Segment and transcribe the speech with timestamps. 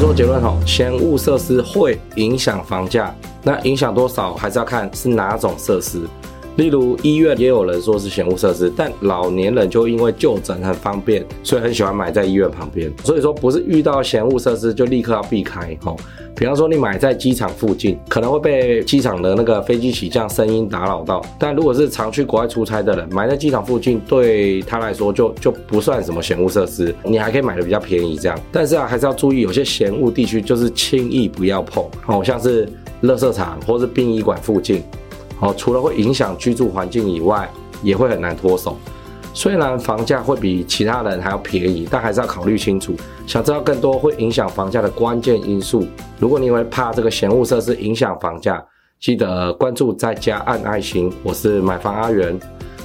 [0.00, 6.00] 做结论吼，先物设施会影响房价，那影响多少还是要看是哪种设施。
[6.60, 12.92] 例如医院也有人说是嫌物设施，但老年人就因为就诊很方便，所以很喜欢买在医院旁边。
[13.02, 15.96] 所以说不是遇到嫌物设施就立刻要避开哦。
[16.36, 21.24] 比方说你买在机场附近，可能会被机场的那个飞机起降声音打扰到。
[21.38, 28.38] 但如果是常去国外出差的人，买在机场附近对他来说就就不算什么嫌物设施，你还可以买的比较便宜这样。
[28.52, 32.66] 但是啊，还是要注意，有些嫌物地区就是轻易不要碰，哦像是
[33.02, 34.82] 垃圾场或是殡仪馆附近。
[35.40, 37.50] 哦，除了会影响居住环境以外，
[37.82, 38.76] 也会很难脱手。
[39.32, 42.94] 虽然房价会比其他人还要便宜，但还是要考虑清楚。
[43.26, 45.86] 想知道更多会影响房价的关键因素，
[46.18, 48.62] 如果你会怕这个嫌物设施影响房价，
[48.98, 51.12] 记得关注再加按爱心。
[51.22, 52.38] 我是买房阿元，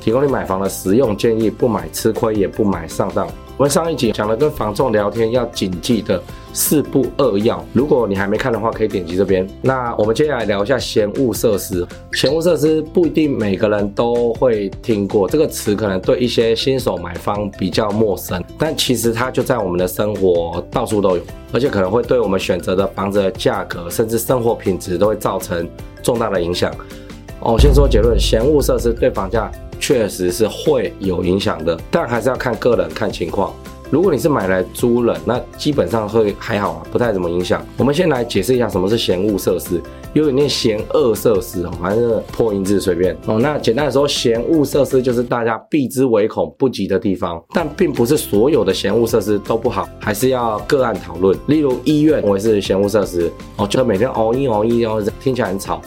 [0.00, 3.26] 提供你买房的实用建议，不买吃亏，也不买上当。
[3.56, 6.20] 我们上一集讲了跟房仲聊天要谨记的
[6.52, 9.48] 四不二要，如果你还没看的话，可以点击这边。
[9.60, 11.86] 那我们接下来聊一下嫌物设施。
[12.12, 25.68] 嫌物设施不一定每个人都会听过这个词，可能对一些新手买方比较陌生，但其实它就在我们的生活到处都有，而且可能会对我们选择的房子的价格，甚至生活品质都会造成
[26.02, 26.72] 重大的影响。
[27.40, 29.50] 哦，先说结论，嫌物设施对房价。
[29.80, 33.52] 确实是会有影响的，但还是要看个人看情况。
[33.92, 37.62] 如果你是买来租了，那基本上会还好啊，不太怎么影响。
[37.76, 39.78] 我们先来解释一下什么是嫌恶设施，
[40.14, 43.38] 有点念嫌恶设施哦，反正破音字随便哦。
[43.38, 51.38] 那简单的说，嫌恶设施就是大家避之唯恐不及的地方，但并不是所有的嫌恶设施都不好，还是要个案讨论。
[51.46, 55.82] 例如医院，我也是嫌恶设施哦，就每天熬一熬一，哦，听起来很吵。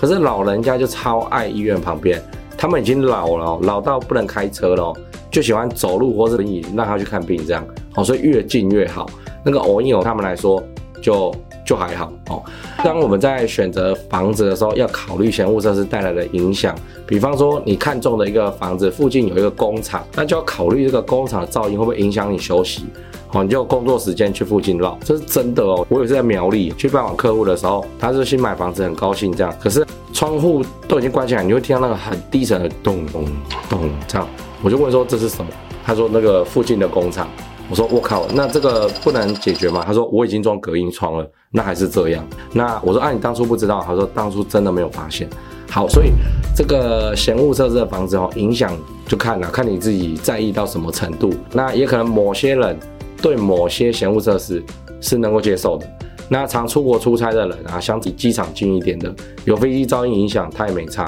[0.00, 2.22] 可是老人家就超爱医院旁边。
[2.56, 4.94] 他们已经老了，老到不能开车了，
[5.30, 7.64] 就喜欢走路或者轮椅让他去看病这样，
[7.94, 9.08] 哦，所以越近越好。
[9.44, 10.62] 那个偶印欧他们来说
[11.02, 12.42] 就就还好哦。
[12.84, 16.74] 当我们在选择房子的时候，要考虑嫌物设施带来的影响。
[17.06, 22.84] 比方说，你看中的一个房子附近有一个工厂，那就要考虑这个工厂的噪音会不会影响你休息。
[23.32, 25.86] 哦，你就工作时间去附近绕，这是真的哦。
[25.88, 29.86] 我也是在苗栗去拜访客户的时候，他是新买房子，很高兴这样，可是。
[30.12, 33.24] 窗户都已经关起来，你会听到那个很低沉的咚咚
[33.70, 34.28] 咚这样。
[34.62, 35.50] 我就问说这是什么？
[35.84, 37.28] 他说那个附近的工厂。
[37.68, 39.84] 我说我靠，那这个不能解决吗？
[39.86, 42.26] 他说我已经装隔音窗了，那还是这样。
[42.52, 43.80] 那我说啊，你当初不知道？
[43.86, 45.30] 他说当初真的没有发现。
[45.70, 46.10] 好，所以
[46.52, 48.76] 这个嫌恶设施的房子哦，影响
[49.06, 51.32] 就看了，看你自己在意到什么程度。
[51.52, 52.76] 那也可能某些人
[53.22, 54.60] 对某些嫌恶设施
[55.00, 55.86] 是能够接受的。
[56.28, 61.04] 那常出国出差的人啊，相比机场近一点的，有飞机噪音影响，他也没差。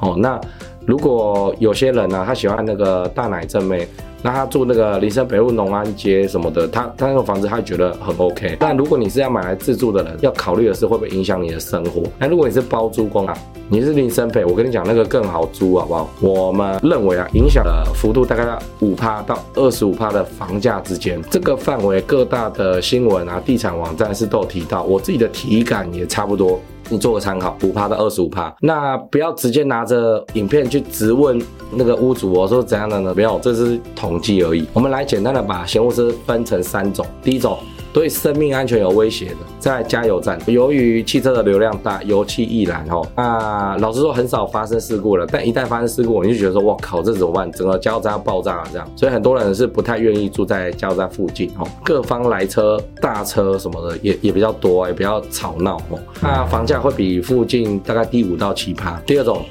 [0.00, 0.38] 哦，那
[0.86, 3.86] 如果有些人呢、啊，他喜欢那个大奶正妹。
[4.24, 8.56] 那他住那个林森北路农安街什么的，他他那个房子他觉得很 OK。
[8.60, 12.04] 但如果你是要买来自住的人，要考虑的是会不会影响你的生活。
[12.20, 13.36] 那如果你是包租公啊，
[13.68, 16.08] 你是林森北，我跟你讲那个更好租好不好？
[16.20, 21.20] 我们认为啊，影响的幅度大概在五趴到二十五趴的房价之间。
[21.28, 26.60] 这个范围各大的新闻啊、地产网站是都有提到，我自己的体感也差不多。
[26.88, 33.14] 你做个参考，五趴到二十五趴，那不要直接拿着影片去直问那个屋主，我说怎样的呢？
[33.16, 34.66] 没有，这是统计而已。
[34.72, 37.58] 我们来简单的把闲物资分成三种，第一种。
[37.92, 43.06] 对生命安全有威胁的，在加油站，由于汽车的流量大，油气易燃哦。
[43.14, 47.52] 那老实说，很少发生事故了，但一旦发生事故，你就觉得说，哇靠，这怎么办？
[47.52, 48.90] 整个加油站要爆炸了这样。
[48.96, 51.68] 所以很多人是不太愿意住在加油站附近哦。
[51.84, 55.98] 各方来车，大车什么的也也比较多，也比较吵闹哦。
[56.22, 58.98] 那房价会比附近大概低五到七趴。
[59.04, 59.44] 第二种，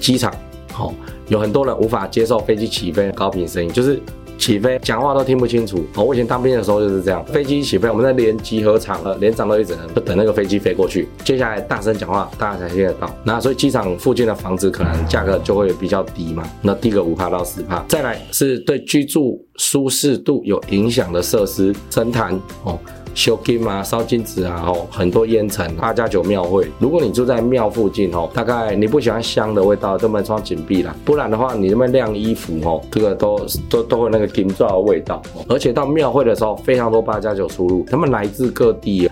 [0.00, 0.30] 机场，
[0.78, 0.92] 哦，
[1.28, 3.98] 有很多人无法接受飞机起飞的高频声音，就是。
[4.38, 6.04] 起飞讲话都听不清楚哦！
[6.04, 13.12] 我以前当兵的时候就是这样，飞机起飞，我们在连集合场了，连长都一整人，就等那个飞机飞过去，接下来大声讲话，大家才听得到。
[13.24, 17.84] 那所以机场附近的房子可能价格就会比较低嘛，那低个五帕到十帕。
[17.88, 22.78] 再来是对居住舒适度有影响的设施，深潭哦。
[23.16, 25.74] 修金啊，烧金纸啊，哦，很多烟尘。
[25.76, 35.22] 八加九庙会，如果你住在庙附近哦，大概你不喜欢香的味道，就门窗紧闭了，不然的话，你那边晾衣服哦，这个都都都会那个金皂的味道。
[35.48, 39.10] 而且到庙会的时候，非常多八加九出入，他们来自各地。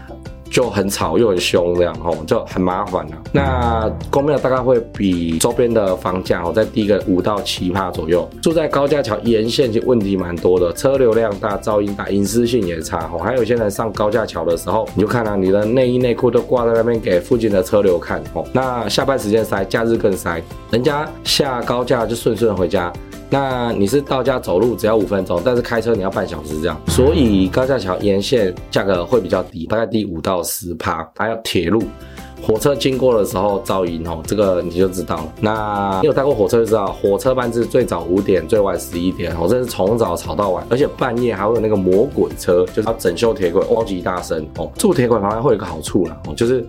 [0.54, 3.16] 就很吵又很凶，这样吼就很麻烦了。
[3.32, 8.28] 那公庙大概会比周边的房价哦再低个五到七趴左右。
[8.40, 13.18] 住在高架桥沿线，其实问题蛮多的，车流量大，噪音大，隐私性也差哦。
[13.18, 18.46] 还有些人上高架桥的时候，你就看啊，你的内衣内裤都挂在那边给附近的车流看哦。
[18.52, 20.40] 那下班时间塞，假日更塞，
[20.70, 22.92] 人家下高架就顺顺回家。
[23.30, 26.80] 那你是到家走路只要五分钟，但是开车你要半小时这样。
[26.88, 31.08] 所以高架桥沿线价格会比较低，大概低五到十趴。
[31.16, 31.82] 还有铁路。
[32.46, 35.32] 火车经过的时候噪音哦，这个你就知道了。
[35.40, 44.70] 那你有搭过火车就知道，火车班次最早五点，最晚十一点，哦，这是从早吵到晚，而且半夜还会有那个魔鬼车，就是要整修铁轨，超级大声哦。
[44.76, 46.62] 住铁轨旁边会有一个好处啦，哦，就是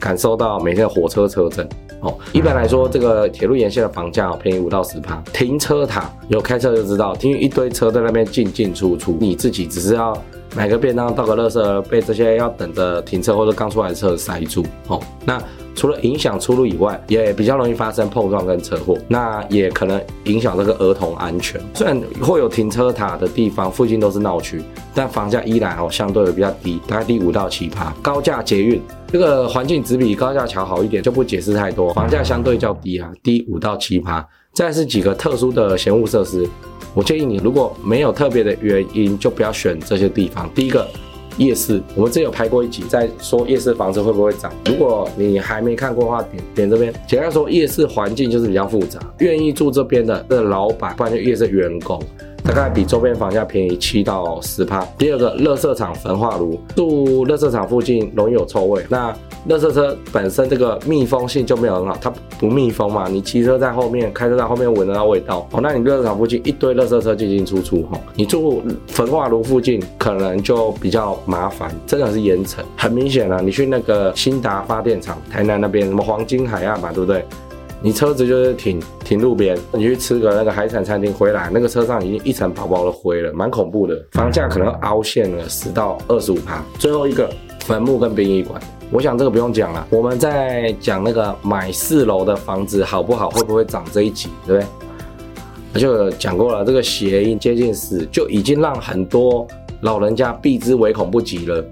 [0.00, 1.68] 感受到每天的火车车震
[2.00, 2.16] 哦。
[2.32, 5.22] 一般来说，这个铁路沿线的房价哦，便宜五到十趴。
[5.32, 10.16] 停车塔有开车就知道，停一堆车在那边进进出出，你自己只是要。
[10.56, 14.98] 买个便当，倒个垃圾，被这些要等着停车或者刚出来的车塞住哦。
[15.22, 15.38] 那
[15.78, 18.98] 除了影响出入以外，也比较容易发生碰撞跟车祸。
[19.06, 21.60] 那也可能影响这个儿童安全。
[21.72, 24.60] 虽然会有停车塔的地方，附近都是闹区，
[24.92, 27.94] 但房价依然哦相对的比较低，大概低五到七趴。
[28.02, 28.82] 高架捷运
[29.12, 31.94] 这个环境只比高架桥好一点，就不解释太多。
[31.94, 34.26] 房价相对较低啊，低五到七趴。
[34.52, 36.44] 再是几个特殊的嫌物设施。
[36.92, 40.50] 我建议你，如果没有特别的原因，就不要选这些地方。
[40.52, 40.88] 第一个，
[41.38, 44.52] 夜市，我们之前有拍过一集，在说夜市房子会不会涨。
[44.66, 46.92] 如果你还没看过的话，点点这边。
[47.06, 52.02] 简单说，夜市环境就是比较复杂，愿意住这边的的老板，不然就夜市员工。
[52.48, 54.80] 大概比周边房价便宜七到十趴。
[54.96, 58.82] 第二个，垃圾场焚化炉，住垃圾场附近容易有臭味。
[58.88, 59.12] 那
[59.46, 62.10] 垃圾车本身这个密封性就没有很好，它
[62.40, 65.46] 不密封嘛，你骑车在后面，开车在后面闻得到味道。
[65.52, 72.64] 哦，那你垃圾场附近一堆垃圾车进进出出，哈，你住焚化炉附近可能就比较麻烦，真的是烟尘。
[72.78, 77.22] 很明显啊，你去那个兴达发电厂，台南那边什么黄金海岸嘛，对不对？
[77.80, 83.96] 你车子就是停停路边，你去吃个那个海产餐厅回来，那个车上已经一层薄薄的灰了，蛮恐怖的。
[84.12, 86.60] 房价可能凹陷了十到二十五趴。
[86.76, 87.30] 最后一个
[87.60, 88.60] 坟墓跟殡仪馆，
[88.90, 89.86] 我想这个不用讲了。
[89.90, 94.64] 我们在讲那个买四楼的房子好不好，会不会涨这一集，对不
[95.72, 95.80] 对？
[95.80, 99.46] 就讲过了，这个谐音接近死就已经让很多
[99.82, 101.64] 老人家避之唯恐不及了，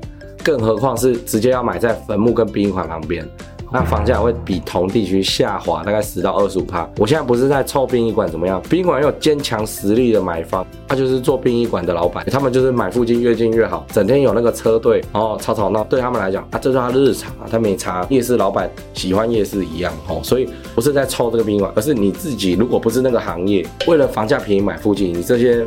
[0.44, 3.29] 更何况是直接要买在坟墓跟殡仪馆旁边。
[3.78, 6.88] 那房价会比同地区下滑大概十到二十五趴。
[6.96, 18.06] 我现在不是在臭殡仪馆怎么样，殡仪馆有坚强实力的买方，他就是做殡仪馆的老板，他们就是买附近越近越好，整天有那个车队，然后吵吵闹，对他们来讲啊，这是他日常啊，他没差。
[18.08, 25.67] 夜市老板喜欢夜市一样哦，所以不是在臭这个殡仪馆，而是你自己如果不是那个行业，为了房价便宜买附近，你这些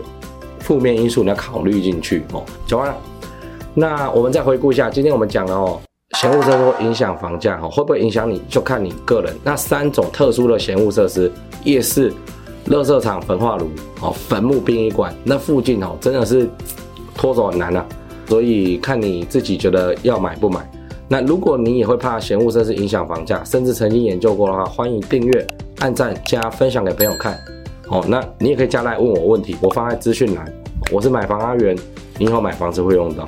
[0.62, 2.44] 负面因素你要考虑进去哦。
[2.66, 2.98] 讲完了，
[3.76, 5.80] 那我们再回顾一下，今天我们讲了哦。
[6.18, 9.36] 嫌恶设施影响房价哈，会不会影响你就看你个人。
[9.44, 11.32] 那三种特殊的嫌恶设施：
[11.64, 12.12] 夜市、
[12.68, 13.70] 垃圾场、焚化炉、
[14.02, 16.50] 哦，坟墓、殡仪馆，那附近哦，真的是
[17.14, 17.86] 脱手很难啊。
[18.28, 20.68] 所以看你自己觉得要买不买。
[21.08, 25.48] 那如果你也会怕嫌恶设施影响房价，甚至曾经研究过的话，欢迎订阅、
[25.80, 27.40] 按赞、加分享给朋友看。
[27.90, 30.52] 哦，那你也可以加来问我问题，我放在资讯栏。
[30.92, 31.78] 我是买房阿元，
[32.18, 33.26] 你以后买房子会用到。